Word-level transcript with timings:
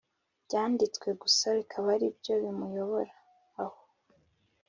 Byanditswe 0.45 1.07
gusa 1.21 1.45
bikaba 1.57 1.87
ari 1.95 2.07
byo 2.17 2.33
bimuyobora 2.43 3.13
aho 3.61 3.81